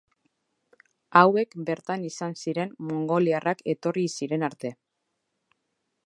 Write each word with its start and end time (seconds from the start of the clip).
Hauek 1.19 1.51
bertan 1.67 2.05
izan 2.07 2.33
ziren 2.45 2.73
mongoliarrak 2.87 3.61
etorri 3.75 4.07
ziren 4.21 4.47
arte. 4.51 4.73